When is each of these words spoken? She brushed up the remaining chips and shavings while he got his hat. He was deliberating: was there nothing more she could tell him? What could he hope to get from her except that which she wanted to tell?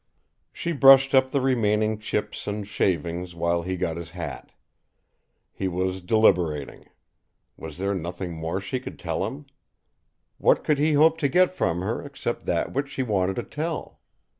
She 0.51 0.71
brushed 0.71 1.13
up 1.13 1.29
the 1.29 1.39
remaining 1.41 1.99
chips 1.99 2.47
and 2.47 2.67
shavings 2.67 3.35
while 3.35 3.61
he 3.61 3.77
got 3.77 3.97
his 3.97 4.09
hat. 4.09 4.51
He 5.53 5.67
was 5.67 6.01
deliberating: 6.01 6.87
was 7.55 7.77
there 7.77 7.93
nothing 7.93 8.31
more 8.33 8.59
she 8.59 8.79
could 8.79 8.97
tell 8.97 9.27
him? 9.27 9.45
What 10.39 10.63
could 10.63 10.79
he 10.79 10.93
hope 10.93 11.19
to 11.19 11.27
get 11.29 11.51
from 11.51 11.81
her 11.81 12.01
except 12.03 12.47
that 12.47 12.73
which 12.73 12.89
she 12.89 13.03
wanted 13.03 13.35
to 13.35 13.43
tell? 13.43 13.99